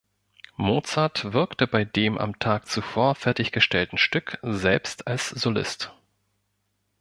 Mozart 0.55 1.31
wirkte 1.31 1.67
bei 1.67 1.85
dem 1.85 2.17
am 2.17 2.39
Tag 2.39 2.67
zuvor 2.67 3.13
fertiggestellten 3.13 3.99
Stück 3.99 4.39
selbst 4.41 5.05
als 5.05 5.29
Solist. 5.29 5.93